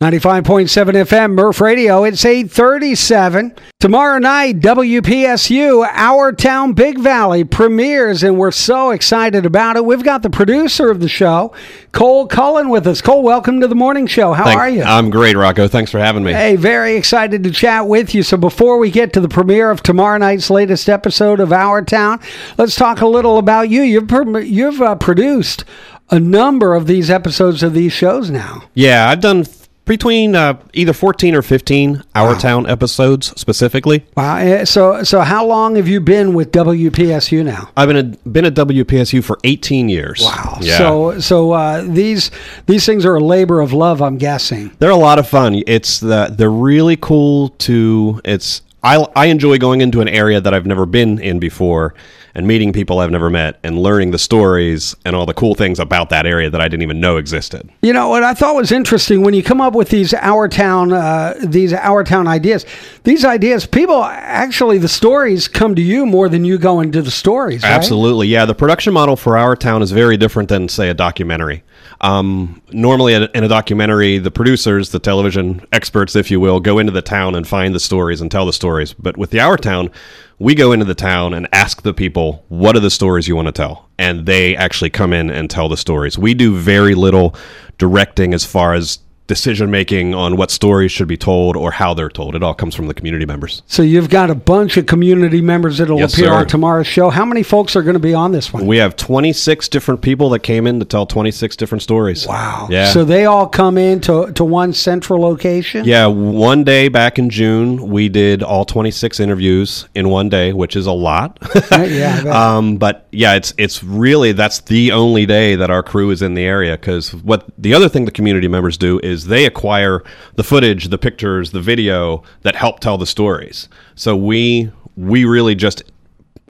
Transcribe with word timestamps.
95.7 0.00 0.68
FM, 1.06 1.32
Murph 1.34 1.60
Radio. 1.60 2.04
It's 2.04 2.24
837. 2.24 3.52
Tomorrow 3.80 4.20
night, 4.20 4.60
WPSU, 4.60 5.84
Our 5.92 6.30
Town 6.30 6.72
Big 6.72 7.00
Valley 7.00 7.42
premieres, 7.42 8.22
and 8.22 8.38
we're 8.38 8.52
so 8.52 8.92
excited 8.92 9.44
about 9.44 9.74
it. 9.74 9.84
We've 9.84 10.04
got 10.04 10.22
the 10.22 10.30
producer 10.30 10.88
of 10.88 11.00
the 11.00 11.08
show, 11.08 11.52
Cole 11.90 12.28
Cullen, 12.28 12.68
with 12.68 12.86
us. 12.86 13.00
Cole, 13.00 13.24
welcome 13.24 13.60
to 13.60 13.66
the 13.66 13.74
morning 13.74 14.06
show. 14.06 14.34
How 14.34 14.44
Thank- 14.44 14.60
are 14.60 14.68
you? 14.68 14.84
I'm 14.84 15.10
great, 15.10 15.34
Rocco. 15.36 15.66
Thanks 15.66 15.90
for 15.90 15.98
having 15.98 16.22
me. 16.22 16.32
Hey, 16.32 16.54
very 16.54 16.94
excited 16.94 17.42
to 17.42 17.50
chat 17.50 17.88
with 17.88 18.14
you. 18.14 18.22
So 18.22 18.36
before 18.36 18.78
we 18.78 18.92
get 18.92 19.12
to 19.14 19.20
the 19.20 19.28
premiere 19.28 19.68
of 19.72 19.82
tomorrow 19.82 20.18
night's 20.18 20.48
latest 20.48 20.88
episode 20.88 21.40
of 21.40 21.52
Our 21.52 21.82
Town, 21.82 22.20
let's 22.56 22.76
talk 22.76 23.00
a 23.00 23.08
little 23.08 23.36
about 23.36 23.68
you. 23.68 23.82
You've 23.82 24.08
you've 24.46 24.80
uh, 24.80 24.94
produced 24.94 25.64
a 26.08 26.20
number 26.20 26.76
of 26.76 26.86
these 26.86 27.10
episodes 27.10 27.64
of 27.64 27.74
these 27.74 27.92
shows 27.92 28.30
now. 28.30 28.62
Yeah, 28.74 29.10
I've 29.10 29.20
done 29.20 29.44
between 29.88 30.36
uh, 30.36 30.58
either 30.74 30.92
14 30.92 31.34
or 31.34 31.42
15 31.42 32.04
Our 32.14 32.36
Town 32.38 32.68
episodes 32.68 33.32
specifically. 33.40 34.04
Wow. 34.16 34.36
eh, 34.36 34.64
So 34.64 35.02
so 35.02 35.20
how 35.22 35.44
long 35.46 35.74
have 35.76 35.88
you 35.88 36.00
been 36.00 36.34
with 36.34 36.52
WPSU 36.52 37.44
now? 37.44 37.70
I've 37.76 37.88
been 37.88 37.96
a, 37.96 38.28
been 38.28 38.44
at 38.44 38.54
WPSU 38.54 39.24
for 39.24 39.38
18 39.44 39.88
years. 39.88 40.20
Wow. 40.22 40.58
Yeah. 40.60 40.78
So 40.78 41.18
so 41.20 41.52
uh, 41.52 41.82
these 41.82 42.30
these 42.66 42.86
things 42.86 43.04
are 43.04 43.16
a 43.16 43.20
labor 43.20 43.60
of 43.60 43.72
love, 43.72 44.00
I'm 44.02 44.18
guessing. 44.18 44.70
they're 44.78 44.90
a 44.90 44.96
lot 44.96 45.18
of 45.18 45.28
fun. 45.28 45.62
It's 45.66 45.98
the 46.00 46.28
they're 46.30 46.50
really 46.50 46.96
cool 46.96 47.48
to 47.66 48.20
it's 48.24 48.62
I 48.82 49.04
I 49.16 49.26
enjoy 49.26 49.58
going 49.58 49.80
into 49.80 50.00
an 50.00 50.08
area 50.08 50.40
that 50.40 50.54
I've 50.54 50.66
never 50.66 50.86
been 50.86 51.18
in 51.18 51.38
before 51.38 51.94
and 52.34 52.46
meeting 52.46 52.72
people 52.72 53.00
I've 53.00 53.10
never 53.10 53.30
met 53.30 53.58
and 53.64 53.78
learning 53.82 54.12
the 54.12 54.18
stories 54.18 54.94
and 55.04 55.16
all 55.16 55.26
the 55.26 55.34
cool 55.34 55.54
things 55.54 55.80
about 55.80 56.10
that 56.10 56.26
area 56.26 56.48
that 56.50 56.60
I 56.60 56.68
didn't 56.68 56.82
even 56.82 57.00
know 57.00 57.16
existed. 57.16 57.68
You 57.82 57.92
know 57.92 58.08
what 58.08 58.22
I 58.22 58.34
thought 58.34 58.54
was 58.54 58.70
interesting 58.70 59.22
when 59.22 59.34
you 59.34 59.42
come 59.42 59.60
up 59.60 59.74
with 59.74 59.88
these 59.88 60.14
our 60.14 60.48
town 60.48 60.92
uh, 60.92 61.34
these 61.42 61.72
our 61.72 62.04
town 62.04 62.28
ideas. 62.28 62.64
These 63.04 63.24
ideas, 63.24 63.66
people 63.66 64.04
actually 64.04 64.78
the 64.78 64.88
stories 64.88 65.48
come 65.48 65.74
to 65.74 65.82
you 65.82 66.06
more 66.06 66.28
than 66.28 66.44
you 66.44 66.58
go 66.58 66.80
into 66.80 67.02
the 67.02 67.10
stories. 67.10 67.62
right? 67.62 67.72
Absolutely, 67.72 68.28
yeah. 68.28 68.44
The 68.44 68.54
production 68.54 68.92
model 68.92 69.16
for 69.16 69.36
our 69.36 69.56
town 69.56 69.82
is 69.82 69.90
very 69.90 70.16
different 70.16 70.48
than, 70.48 70.68
say, 70.68 70.88
a 70.88 70.94
documentary. 70.94 71.64
Um, 72.00 72.62
normally, 72.70 73.14
in 73.14 73.24
a- 73.24 73.28
in 73.34 73.44
a 73.44 73.48
documentary, 73.48 74.18
the 74.18 74.30
producers, 74.30 74.90
the 74.90 74.98
television 74.98 75.62
experts, 75.72 76.14
if 76.14 76.30
you 76.30 76.38
will, 76.38 76.60
go 76.60 76.78
into 76.78 76.92
the 76.92 77.02
town 77.02 77.34
and 77.34 77.46
find 77.46 77.74
the 77.74 77.80
stories 77.80 78.20
and 78.20 78.30
tell 78.30 78.46
the 78.46 78.52
stories. 78.52 78.92
But 78.92 79.16
with 79.16 79.30
the 79.30 79.40
Our 79.40 79.56
Town, 79.56 79.90
we 80.38 80.54
go 80.54 80.70
into 80.70 80.84
the 80.84 80.94
town 80.94 81.34
and 81.34 81.48
ask 81.52 81.82
the 81.82 81.92
people, 81.92 82.44
"What 82.48 82.76
are 82.76 82.80
the 82.80 82.90
stories 82.90 83.26
you 83.26 83.34
want 83.34 83.46
to 83.46 83.52
tell?" 83.52 83.88
And 83.98 84.26
they 84.26 84.54
actually 84.54 84.90
come 84.90 85.12
in 85.12 85.28
and 85.30 85.50
tell 85.50 85.68
the 85.68 85.76
stories. 85.76 86.16
We 86.16 86.34
do 86.34 86.54
very 86.56 86.94
little 86.94 87.34
directing 87.78 88.32
as 88.32 88.44
far 88.44 88.74
as 88.74 89.00
decision 89.28 89.70
making 89.70 90.14
on 90.14 90.36
what 90.36 90.50
stories 90.50 90.90
should 90.90 91.06
be 91.06 91.16
told 91.16 91.56
or 91.56 91.70
how 91.70 91.94
they're 91.94 92.08
told. 92.08 92.34
It 92.34 92.42
all 92.42 92.54
comes 92.54 92.74
from 92.74 92.88
the 92.88 92.94
community 92.94 93.24
members. 93.26 93.62
So 93.66 93.82
you've 93.82 94.10
got 94.10 94.30
a 94.30 94.34
bunch 94.34 94.76
of 94.76 94.86
community 94.86 95.40
members 95.40 95.78
that'll 95.78 95.98
Yes, 96.00 96.14
appear 96.14 96.26
sir. 96.26 96.32
on 96.34 96.46
tomorrow's 96.48 96.86
show. 96.88 97.10
How 97.10 97.24
many 97.24 97.42
folks 97.44 97.76
are 97.76 97.82
going 97.82 97.94
to 97.94 98.00
be 98.00 98.14
on 98.14 98.32
this 98.32 98.52
one? 98.52 98.66
We 98.66 98.78
have 98.78 98.96
26 98.96 99.68
different 99.68 100.02
people 100.02 100.30
that 100.30 100.40
came 100.40 100.66
in 100.66 100.80
to 100.80 100.84
tell 100.84 101.06
26 101.06 101.54
different 101.56 101.82
stories. 101.82 102.26
wow. 102.26 102.66
Yeah. 102.70 102.86
So 102.90 103.04
they 103.04 103.26
all 103.26 103.46
come 103.46 103.78
in 103.78 104.00
to, 104.00 104.32
to 104.32 104.44
one 104.44 104.72
central 104.72 105.20
location? 105.20 105.84
yeah, 105.84 106.06
one 106.06 106.64
day 106.64 106.88
back 106.88 107.18
in 107.18 107.30
June, 107.30 107.88
we 107.90 108.08
did 108.08 108.42
all 108.42 108.64
26 108.64 109.20
interviews 109.20 109.86
in 109.94 110.08
one 110.08 110.28
day, 110.28 110.52
which 110.52 110.74
is 110.74 110.86
a 110.86 110.92
lot. 110.92 111.38
yeah. 111.70 112.24
Um, 112.48 112.76
but 112.78 113.06
yeah, 113.12 113.34
it's 113.34 113.52
it's 113.58 113.82
really 113.84 114.32
that's 114.32 114.60
the 114.60 114.92
only 114.92 115.26
day 115.26 115.56
that 115.56 115.70
our 115.70 115.82
crew 115.82 116.10
is 116.10 116.22
in 116.22 116.34
the 116.34 116.42
area 116.44 116.76
because 116.78 117.12
what 117.14 117.44
the 117.58 117.74
other 117.74 117.88
thing 117.88 118.04
the 118.06 118.10
community 118.10 118.48
members 118.48 118.78
do 118.78 118.98
is 119.02 119.17
they 119.26 119.44
acquire 119.44 120.02
the 120.36 120.44
footage, 120.44 120.88
the 120.88 120.98
pictures, 120.98 121.50
the 121.52 121.60
video 121.60 122.22
that 122.42 122.56
help 122.56 122.80
tell 122.80 122.98
the 122.98 123.06
stories. 123.06 123.68
So 123.94 124.16
we 124.16 124.70
we 124.96 125.24
really 125.24 125.54
just 125.54 125.82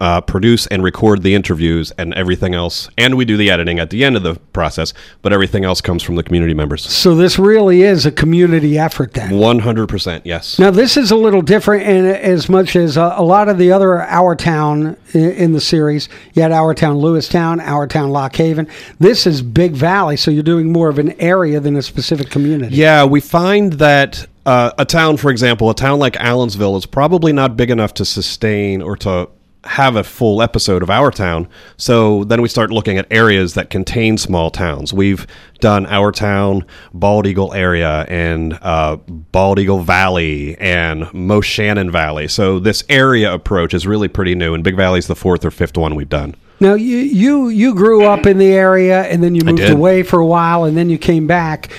uh, 0.00 0.20
produce 0.20 0.66
and 0.68 0.82
record 0.82 1.22
the 1.22 1.34
interviews 1.34 1.92
and 1.98 2.14
everything 2.14 2.54
else, 2.54 2.88
and 2.96 3.16
we 3.16 3.24
do 3.24 3.36
the 3.36 3.50
editing 3.50 3.78
at 3.78 3.90
the 3.90 4.04
end 4.04 4.16
of 4.16 4.22
the 4.22 4.34
process. 4.52 4.94
But 5.22 5.32
everything 5.32 5.64
else 5.64 5.80
comes 5.80 6.02
from 6.02 6.16
the 6.16 6.22
community 6.22 6.54
members. 6.54 6.82
so 6.82 7.14
this 7.14 7.38
really 7.38 7.82
is 7.82 8.06
a 8.06 8.12
community 8.12 8.78
effort 8.78 9.14
then. 9.14 9.38
One 9.38 9.60
hundred 9.60 9.88
percent, 9.88 10.26
yes. 10.26 10.58
Now, 10.58 10.70
this 10.70 10.96
is 10.96 11.10
a 11.10 11.16
little 11.16 11.42
different 11.42 11.84
in 11.84 12.06
as 12.06 12.48
much 12.48 12.76
as 12.76 12.96
uh, 12.96 13.14
a 13.16 13.22
lot 13.22 13.48
of 13.48 13.58
the 13.58 13.72
other 13.72 14.00
Our 14.02 14.36
Town 14.36 14.96
in, 15.12 15.30
in 15.32 15.52
the 15.52 15.60
series. 15.60 16.08
You 16.34 16.42
had 16.42 16.52
Our 16.52 16.74
Town 16.74 16.96
Lewistown, 16.96 17.60
Our 17.60 17.86
Town 17.86 18.10
Lock 18.10 18.36
Haven. 18.36 18.68
This 18.98 19.26
is 19.26 19.42
Big 19.42 19.72
Valley, 19.72 20.16
so 20.16 20.30
you're 20.30 20.42
doing 20.42 20.72
more 20.72 20.88
of 20.88 20.98
an 20.98 21.12
area 21.20 21.60
than 21.60 21.76
a 21.76 21.82
specific 21.82 22.30
community. 22.30 22.76
Yeah, 22.76 23.04
we 23.04 23.20
find 23.20 23.74
that 23.74 24.26
uh, 24.46 24.70
a 24.78 24.84
town, 24.84 25.16
for 25.16 25.30
example, 25.30 25.68
a 25.68 25.74
town 25.74 25.98
like 25.98 26.14
Allensville 26.14 26.76
is 26.78 26.86
probably 26.86 27.32
not 27.32 27.56
big 27.56 27.70
enough 27.70 27.94
to 27.94 28.04
sustain 28.04 28.80
or 28.80 28.96
to 28.96 29.28
have 29.68 29.96
a 29.96 30.02
full 30.02 30.40
episode 30.40 30.82
of 30.82 30.90
our 30.90 31.10
town. 31.10 31.46
So 31.76 32.24
then 32.24 32.40
we 32.40 32.48
start 32.48 32.70
looking 32.70 32.96
at 32.96 33.06
areas 33.10 33.54
that 33.54 33.68
contain 33.68 34.16
small 34.16 34.50
towns. 34.50 34.92
We've 34.92 35.26
done 35.60 35.86
our 35.86 36.10
town, 36.10 36.64
Bald 36.94 37.26
Eagle 37.26 37.52
area, 37.52 38.06
and 38.08 38.58
uh, 38.62 38.96
Bald 38.96 39.58
Eagle 39.58 39.80
Valley, 39.80 40.56
and 40.58 41.02
Moshannon 41.12 41.90
Valley. 41.90 42.28
So 42.28 42.58
this 42.58 42.82
area 42.88 43.32
approach 43.32 43.74
is 43.74 43.86
really 43.86 44.08
pretty 44.08 44.34
new, 44.34 44.54
and 44.54 44.64
Big 44.64 44.76
Valley's 44.76 45.06
the 45.06 45.16
fourth 45.16 45.44
or 45.44 45.50
fifth 45.50 45.76
one 45.76 45.94
we've 45.94 46.08
done. 46.08 46.34
Now, 46.60 46.74
you, 46.74 46.96
you 46.96 47.48
you 47.50 47.74
grew 47.74 48.04
up 48.04 48.26
in 48.26 48.38
the 48.38 48.52
area, 48.52 49.02
and 49.02 49.22
then 49.22 49.34
you 49.34 49.42
moved 49.44 49.62
away 49.62 50.02
for 50.02 50.18
a 50.18 50.26
while, 50.26 50.64
and 50.64 50.76
then 50.76 50.90
you 50.90 50.98
came 50.98 51.26
back. 51.26 51.70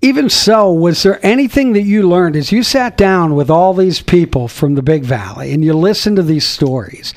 Even 0.00 0.30
so, 0.30 0.72
was 0.72 1.02
there 1.02 1.18
anything 1.26 1.72
that 1.72 1.82
you 1.82 2.08
learned 2.08 2.36
as 2.36 2.52
you 2.52 2.62
sat 2.62 2.96
down 2.96 3.34
with 3.34 3.50
all 3.50 3.74
these 3.74 4.00
people 4.00 4.46
from 4.46 4.76
the 4.76 4.82
Big 4.82 5.02
Valley 5.02 5.52
and 5.52 5.64
you 5.64 5.72
listened 5.72 6.16
to 6.16 6.22
these 6.22 6.46
stories? 6.46 7.14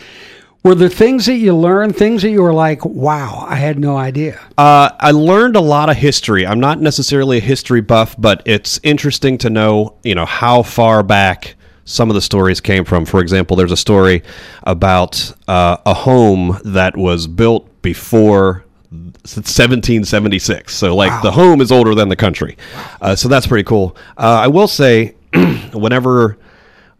Were 0.63 0.73
there 0.73 0.89
things 0.89 1.27
that 1.27 1.35
you 1.35 1.55
learned, 1.55 1.95
things 1.95 2.23
that 2.23 2.31
you 2.31 2.41
were 2.41 2.53
like, 2.53 2.83
wow, 2.83 3.45
I 3.47 3.55
had 3.55 3.77
no 3.77 3.97
idea? 3.97 4.39
Uh, 4.57 4.89
I 4.99 5.11
learned 5.11 5.55
a 5.55 5.61
lot 5.61 5.89
of 5.89 5.97
history. 5.97 6.45
I'm 6.45 6.59
not 6.59 6.81
necessarily 6.81 7.37
a 7.37 7.41
history 7.41 7.81
buff, 7.81 8.15
but 8.17 8.41
it's 8.45 8.79
interesting 8.81 9.37
to 9.39 9.51
know, 9.51 9.97
you 10.03 10.15
know, 10.15 10.25
how 10.25 10.63
far 10.63 11.03
back 11.03 11.55
some 11.85 12.09
of 12.09 12.15
the 12.15 12.21
stories 12.21 12.61
came 12.61 12.83
from. 12.83 13.05
For 13.05 13.21
example, 13.21 13.57
there's 13.57 13.71
a 13.71 13.77
story 13.77 14.23
about 14.63 15.31
uh, 15.47 15.77
a 15.85 15.93
home 15.93 16.59
that 16.65 16.97
was 16.97 17.27
built 17.27 17.81
before 17.83 18.65
1776. 18.91 20.75
So, 20.75 20.95
like, 20.95 21.21
the 21.23 21.31
home 21.31 21.61
is 21.61 21.71
older 21.71 21.95
than 21.95 22.09
the 22.09 22.15
country. 22.15 22.57
Uh, 23.01 23.15
so 23.15 23.29
that's 23.29 23.47
pretty 23.47 23.63
cool. 23.63 23.95
Uh, 24.17 24.41
I 24.43 24.47
will 24.47 24.67
say, 24.67 25.15
whenever 25.73 26.37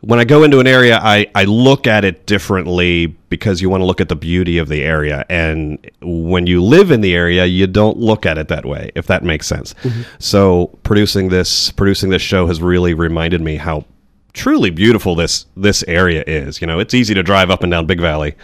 when 0.02 0.20
I 0.20 0.24
go 0.24 0.44
into 0.44 0.60
an 0.60 0.68
area, 0.68 1.00
I, 1.02 1.28
I 1.36 1.44
look 1.44 1.86
at 1.86 2.04
it 2.04 2.26
differently 2.26 3.06
because 3.06 3.62
you 3.62 3.70
want 3.70 3.82
to 3.82 3.86
look 3.86 4.02
at 4.02 4.10
the 4.10 4.16
beauty 4.16 4.58
of 4.58 4.68
the 4.68 4.82
area. 4.82 5.26
And 5.30 5.78
when 6.02 6.48
you 6.48 6.64
live 6.64 6.90
in 6.90 7.02
the 7.02 7.14
area, 7.14 7.46
you 7.46 7.68
don't 7.68 7.98
look 7.98 8.26
at 8.26 8.40
it 8.40 8.48
that 8.48 8.66
way, 8.66 8.92
if 8.96 9.06
that 9.08 9.24
makes 9.24 9.46
sense. 9.46 9.76
So 10.18 10.78
producing 10.82 11.30
this 11.30 11.72
producing 11.72 12.10
this 12.10 12.22
show 12.22 12.48
has 12.48 12.62
really 12.62 12.96
reminded 12.96 13.42
me 13.42 13.58
how 13.58 13.86
truly 14.34 14.72
beautiful 14.72 15.14
this 15.14 15.46
this 15.56 15.84
area 15.88 16.24
is. 16.26 16.62
You 16.62 16.68
know, 16.68 16.80
it's 16.80 16.96
easy 16.96 17.14
to 17.14 17.22
drive 17.22 17.52
up 17.52 17.62
and 17.62 17.72
down 17.72 17.86
Big 17.86 18.02
Valley 18.02 18.36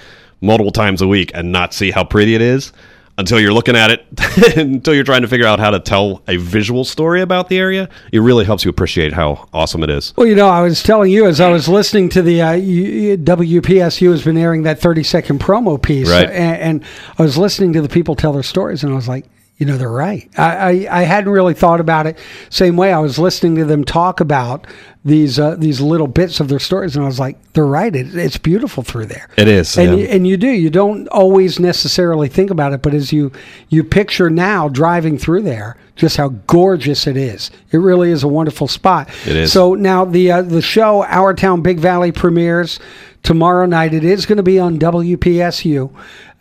multiple 0.42 0.72
times 0.72 1.02
a 1.02 1.08
week 1.08 1.32
and 1.34 1.52
not 1.52 1.74
see 1.74 1.90
how 1.90 2.04
pretty 2.04 2.36
it 2.36 2.42
is 2.42 2.72
until 3.18 3.40
you're 3.40 3.54
looking 3.54 3.76
at 3.76 3.90
it 3.92 4.06
until 4.58 4.94
you're 4.94 5.04
trying 5.04 5.24
to 5.24 5.28
figure 5.28 5.48
out 5.48 5.60
how 5.60 5.70
to 5.72 5.80
tell 5.80 6.22
a 6.28 6.38
visual 6.38 6.84
story 6.86 7.22
about 7.22 7.50
the 7.50 7.58
area 7.58 7.90
it 8.12 8.20
really 8.20 8.46
helps 8.46 8.64
you 8.64 8.70
appreciate 8.70 9.12
how 9.14 9.48
awesome 9.54 9.84
it 9.84 9.90
is 9.90 10.14
Well, 10.16 10.28
you 10.28 10.36
know, 10.36 10.48
I 10.48 10.62
was 10.62 10.84
telling 10.84 11.12
you 11.12 11.26
as 11.28 11.42
I 11.42 11.50
was 11.50 11.68
listening 11.68 12.10
to 12.10 12.22
the 12.22 12.42
uh, 12.42 12.54
WPSU 12.54 14.12
has 14.12 14.24
been 14.24 14.38
airing 14.38 14.64
that 14.64 14.80
30 14.80 15.04
second 15.04 15.40
promo 15.40 15.82
piece, 15.82 16.10
Right. 16.10 16.30
and, 16.30 16.62
and 16.62 16.84
I 17.18 17.24
was 17.24 17.38
listening 17.38 17.74
to 17.74 17.82
the 17.82 17.90
people 17.90 18.16
tell 18.16 18.34
their 18.34 18.44
stories, 18.44 18.84
and 18.84 18.94
I 18.94 18.96
was 18.96 19.08
like, 19.08 19.26
you 19.58 19.66
know, 19.66 19.78
they're 19.78 19.90
right. 19.90 20.30
I, 20.38 20.56
I, 20.88 21.00
I 21.00 21.04
hadn't 21.04 21.32
really 21.32 21.56
thought 21.56 21.80
about 21.80 22.06
it 22.06 22.20
same 22.50 22.78
way. 22.78 22.94
I 22.94 23.00
was 23.00 23.18
listening 23.18 23.56
to 23.56 23.66
them 23.66 23.84
talk 23.84 24.20
about 24.20 24.68
these 25.04 25.40
uh, 25.40 25.56
these 25.56 25.82
little 25.82 26.08
bits 26.08 26.40
of 26.40 26.48
their 26.48 26.60
stories, 26.60 26.96
and 26.96 27.04
I 27.04 27.08
was 27.08 27.20
like, 27.20 27.54
they're 27.54 27.66
right. 27.66 27.96
It, 27.96 28.16
it's 28.16 28.38
beautiful 28.38 28.84
through 28.84 29.06
there. 29.06 29.30
It 29.38 29.48
is, 29.48 29.76
and 29.78 29.92
yeah. 29.92 30.06
you, 30.06 30.10
and 30.10 30.28
you 30.28 30.38
do. 30.38 30.50
You 30.50 30.70
don't 30.70 31.08
always 31.08 31.60
necessarily 31.60 32.28
think 32.28 32.52
about 32.52 32.74
it, 32.74 32.82
but 32.82 32.94
as 32.94 33.12
you 33.12 33.32
you 33.70 33.84
picture 33.84 34.30
now 34.30 34.68
driving 34.68 35.18
through 35.18 35.42
there, 35.44 35.78
just 35.96 36.18
how 36.18 36.30
gorgeous 36.46 37.08
it 37.08 37.18
is. 37.18 37.50
It 37.72 37.78
really 37.78 38.12
is 38.12 38.24
a 38.24 38.28
wonderful 38.28 38.68
spot. 38.68 39.10
It 39.26 39.36
is. 39.36 39.52
So 39.52 39.74
now 39.74 40.06
the 40.06 40.32
uh, 40.32 40.42
the 40.44 40.62
show 40.62 41.04
Our 41.06 41.34
Town 41.34 41.62
Big 41.62 41.80
Valley 41.80 42.12
premieres 42.12 42.80
tomorrow 43.24 43.66
night. 43.66 43.94
It 43.94 44.04
is 44.04 44.26
going 44.26 44.38
to 44.38 44.44
be 44.44 44.60
on 44.60 44.78
WPSU. 44.78 45.92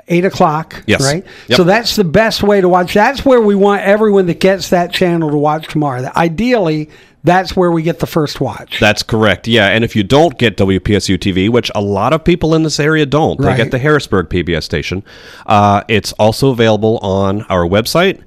Eight 0.09 0.25
o'clock, 0.25 0.85
Yes. 0.87 1.03
right? 1.03 1.25
Yep. 1.49 1.57
So 1.57 1.65
that's 1.65 1.97
the 1.97 2.05
best 2.05 2.43
way 2.43 2.61
to 2.61 2.69
watch. 2.69 2.95
That's 2.95 3.25
where 3.25 3.41
we 3.41 3.55
want 3.57 3.83
everyone 3.83 4.27
that 4.27 4.39
gets 4.39 4.69
that 4.71 4.93
channel 4.93 5.31
to 5.31 5.37
watch 5.37 5.67
tomorrow. 5.67 6.09
Ideally, 6.17 6.91
that's 7.25 7.57
where 7.57 7.73
we 7.73 7.83
get 7.83 7.99
the 7.99 8.07
first 8.07 8.41
watch. 8.41 8.79
That's 8.79 9.03
correct. 9.03 9.49
Yeah, 9.49 9.67
and 9.67 9.83
if 9.83 9.97
you 9.97 10.05
don't 10.05 10.39
get 10.39 10.57
WPSU 10.57 11.19
TV, 11.19 11.49
which 11.49 11.73
a 11.75 11.81
lot 11.81 12.13
of 12.13 12.23
people 12.23 12.55
in 12.55 12.63
this 12.63 12.79
area 12.79 13.05
don't, 13.05 13.41
Right. 13.41 13.57
they 13.57 13.65
get 13.65 13.73
the 13.73 13.81
Harrisburg 13.81 14.29
PBS 14.29 14.63
station. 14.65 15.03
Uh, 15.45 15.83
it's 15.89 16.13
also 16.13 16.51
available 16.51 16.99
on 16.99 17.43
our 17.49 17.67
website. 17.67 18.21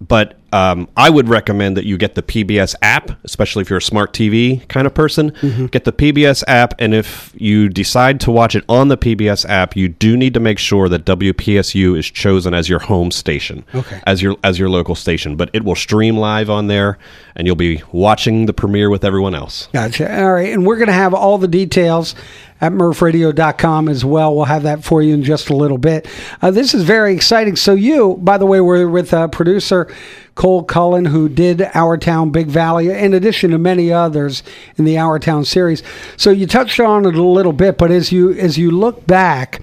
But 0.00 0.35
um, 0.52 0.88
I 0.96 1.10
would 1.10 1.28
recommend 1.28 1.76
that 1.76 1.84
you 1.86 1.98
get 1.98 2.14
the 2.14 2.22
PBS 2.22 2.74
app, 2.80 3.10
especially 3.24 3.62
if 3.62 3.70
you're 3.70 3.78
a 3.78 3.82
smart 3.82 4.12
TV 4.12 4.66
kind 4.68 4.86
of 4.86 4.94
person. 4.94 5.32
Mm-hmm. 5.32 5.66
Get 5.66 5.84
the 5.84 5.92
PBS 5.92 6.44
app, 6.46 6.74
and 6.78 6.94
if 6.94 7.32
you 7.36 7.68
decide 7.68 8.20
to 8.20 8.30
watch 8.30 8.54
it 8.54 8.64
on 8.68 8.88
the 8.88 8.96
PBS 8.96 9.48
app, 9.48 9.76
you 9.76 9.88
do 9.88 10.16
need 10.16 10.34
to 10.34 10.40
make 10.40 10.58
sure 10.58 10.88
that 10.88 11.04
WPSU 11.04 11.98
is 11.98 12.06
chosen 12.06 12.54
as 12.54 12.68
your 12.68 12.78
home 12.78 13.10
station, 13.10 13.64
Okay. 13.74 14.00
as 14.06 14.22
your 14.22 14.36
as 14.44 14.58
your 14.58 14.68
local 14.68 14.94
station. 14.94 15.36
But 15.36 15.50
it 15.52 15.64
will 15.64 15.74
stream 15.74 16.16
live 16.16 16.48
on 16.48 16.68
there, 16.68 16.98
and 17.34 17.46
you'll 17.46 17.56
be 17.56 17.82
watching 17.92 18.46
the 18.46 18.52
premiere 18.54 18.88
with 18.88 19.04
everyone 19.04 19.34
else. 19.34 19.68
Gotcha. 19.72 20.22
All 20.22 20.32
right. 20.32 20.52
And 20.52 20.64
we're 20.66 20.76
going 20.76 20.86
to 20.88 20.92
have 20.92 21.12
all 21.12 21.38
the 21.38 21.48
details 21.48 22.14
at 22.60 22.72
murphradio.com 22.72 23.88
as 23.88 24.04
well. 24.04 24.34
We'll 24.34 24.44
have 24.46 24.62
that 24.62 24.82
for 24.84 25.02
you 25.02 25.14
in 25.14 25.22
just 25.22 25.50
a 25.50 25.56
little 25.56 25.78
bit. 25.78 26.08
Uh, 26.40 26.50
this 26.50 26.72
is 26.74 26.84
very 26.84 27.14
exciting. 27.14 27.56
So, 27.56 27.74
you, 27.74 28.16
by 28.20 28.38
the 28.38 28.46
way, 28.46 28.60
we're 28.60 28.88
with 28.88 29.12
uh, 29.12 29.28
producer 29.28 29.92
Cole 30.36 30.62
Cullen, 30.62 31.06
who 31.06 31.28
did 31.28 31.62
Our 31.74 31.96
Town 31.96 32.30
Big 32.30 32.46
Valley, 32.46 32.90
in 32.90 33.12
addition 33.12 33.50
to 33.50 33.58
many 33.58 33.90
others 33.90 34.44
in 34.76 34.84
the 34.84 34.98
Our 34.98 35.18
Town 35.18 35.44
series. 35.44 35.82
So, 36.16 36.30
you 36.30 36.46
touched 36.46 36.78
on 36.78 37.04
it 37.06 37.16
a 37.16 37.22
little 37.22 37.52
bit, 37.52 37.76
but 37.76 37.90
as 37.90 38.12
you 38.12 38.32
as 38.34 38.56
you 38.56 38.70
look 38.70 39.06
back, 39.06 39.60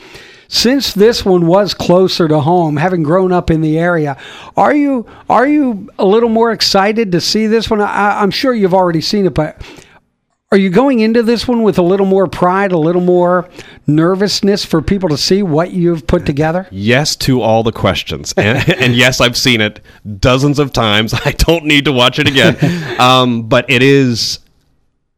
since 0.47 0.93
this 0.93 1.23
one 1.23 1.47
was 1.47 1.73
closer 1.73 2.27
to 2.27 2.41
home, 2.41 2.77
having 2.77 3.03
grown 3.03 3.31
up 3.31 3.49
in 3.49 3.61
the 3.61 3.79
area, 3.79 4.17
are 4.57 4.75
you 4.75 5.05
are 5.29 5.47
you 5.47 5.89
a 5.97 6.05
little 6.05 6.29
more 6.29 6.51
excited 6.51 7.11
to 7.13 7.21
see 7.21 7.47
this 7.47 7.69
one? 7.69 7.79
I, 7.79 8.21
I'm 8.21 8.31
sure 8.31 8.53
you've 8.53 8.73
already 8.73 9.01
seen 9.01 9.25
it, 9.25 9.33
but 9.33 9.61
are 10.53 10.57
you 10.57 10.69
going 10.69 11.00
into 11.00 11.23
this 11.23 11.47
one 11.47 11.63
with 11.63 11.79
a 11.79 11.81
little 11.81 12.05
more 12.05 12.27
pride, 12.27 12.71
a 12.71 12.77
little 12.77 13.01
more 13.01 13.50
nervousness 13.88 14.63
for 14.63 14.83
people 14.83 15.09
to 15.09 15.17
see 15.17 15.41
what 15.41 15.71
you've 15.71 16.05
put 16.05 16.27
together? 16.27 16.67
Yes 16.69 17.15
to 17.15 17.41
all 17.41 17.63
the 17.63 17.71
questions, 17.71 18.33
and, 18.38 18.69
and 18.69 18.95
yes, 18.95 19.19
I've 19.19 19.35
seen 19.35 19.61
it 19.61 19.79
dozens 20.19 20.59
of 20.59 20.71
times. 20.71 21.11
I 21.25 21.31
don't 21.31 21.65
need 21.65 21.85
to 21.85 21.91
watch 21.91 22.19
it 22.19 22.27
again, 22.27 22.55
um, 23.00 23.50
but 23.50 23.67
it 23.67 23.81
is. 23.81 24.39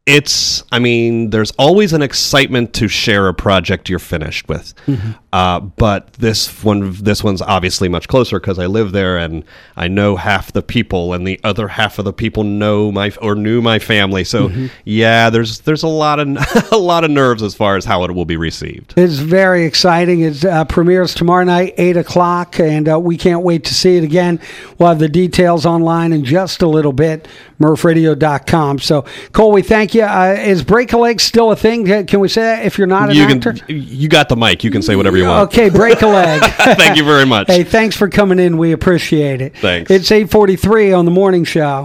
It's. 0.05 0.63
I 0.71 0.79
mean, 0.79 1.31
there's 1.31 1.51
always 1.51 1.93
an 1.93 2.01
excitement 2.01 2.73
to 2.73 2.87
share 2.87 3.27
a 3.27 3.33
project 3.33 3.89
you're 3.89 3.97
finished 3.99 4.47
with, 4.47 4.73
uh, 5.33 5.59
but 5.59 6.13
this 6.13 6.63
one, 6.63 6.93
this 6.93 7.23
one's 7.23 7.41
obviously 7.41 7.89
much 7.89 8.07
closer 8.07 8.39
because 8.39 8.59
I 8.59 8.67
live 8.67 8.91
there 8.91 9.17
and 9.17 9.43
I 9.75 9.87
know 9.87 10.15
half 10.15 10.51
the 10.51 10.61
people, 10.61 11.13
and 11.13 11.25
the 11.25 11.39
other 11.43 11.67
half 11.67 11.97
of 11.97 12.05
the 12.05 12.13
people 12.13 12.43
know 12.43 12.91
my 12.91 13.11
or 13.21 13.35
knew 13.35 13.61
my 13.61 13.79
family. 13.79 14.23
So 14.23 14.51
yeah, 14.83 15.29
there's 15.29 15.61
there's 15.61 15.83
a 15.83 15.87
lot 15.87 16.19
of 16.19 16.27
a 16.71 16.77
lot 16.77 17.03
of 17.03 17.11
nerves 17.11 17.41
as 17.41 17.55
far 17.55 17.75
as 17.75 17.85
how 17.85 18.03
it 18.03 18.11
will 18.11 18.25
be 18.25 18.37
received. 18.37 18.93
It's 18.97 19.17
very 19.17 19.65
exciting. 19.65 20.21
It 20.21 20.45
uh, 20.45 20.65
premieres 20.65 21.13
tomorrow 21.13 21.43
night, 21.43 21.73
8 21.77 21.97
o'clock, 21.97 22.59
and 22.59 22.87
uh, 22.87 22.99
we 22.99 23.17
can't 23.17 23.41
wait 23.41 23.63
to 23.65 23.73
see 23.73 23.97
it 23.97 24.03
again. 24.03 24.39
We'll 24.77 24.89
have 24.89 24.99
the 24.99 25.09
details 25.09 25.65
online 25.65 26.13
in 26.13 26.23
just 26.23 26.61
a 26.61 26.67
little 26.67 26.93
bit, 26.93 27.27
murphradio.com. 27.59 28.79
So, 28.79 29.05
Cole, 29.31 29.51
we 29.51 29.61
thank 29.61 29.93
you. 29.94 29.94
Uh, 30.01 30.33
is 30.33 30.63
break 30.63 30.93
a 30.93 30.97
leg 30.97 31.19
still 31.19 31.51
a 31.51 31.55
thing? 31.55 32.05
Can 32.05 32.19
we 32.19 32.27
say 32.27 32.41
that 32.41 32.65
if 32.65 32.77
you're 32.77 32.87
not 32.87 33.09
an 33.09 33.15
you 33.15 33.23
actor? 33.23 33.53
can 33.53 33.65
you 33.67 34.07
got 34.07 34.29
the 34.29 34.35
mic 34.35 34.63
you 34.63 34.71
can 34.71 34.81
say 34.81 34.95
whatever 34.95 35.17
you 35.17 35.25
want 35.25 35.49
Okay, 35.51 35.69
break 35.69 36.01
a 36.01 36.07
leg. 36.07 36.41
thank 36.77 36.97
you 36.97 37.03
very 37.03 37.25
much 37.25 37.47
hey, 37.47 37.63
thanks 37.63 37.95
for 37.95 38.09
coming 38.09 38.39
in. 38.39 38.57
We 38.57 38.71
appreciate 38.71 39.41
it. 39.41 39.55
Thanks. 39.57 39.91
It's 39.91 40.11
843 40.11 40.93
on 40.93 41.05
the 41.05 41.11
morning 41.11 41.43
show. 41.43 41.83